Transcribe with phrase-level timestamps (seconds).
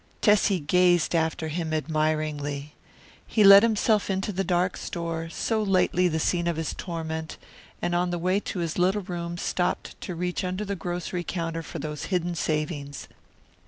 [0.19, 2.73] Tessie gazed after him admiringly.
[3.27, 7.37] He let himself into the dark store, so lately the scene of his torment,
[7.83, 11.61] and on the way to his little room stopped to reach under the grocery counter
[11.61, 13.07] for those hidden savings.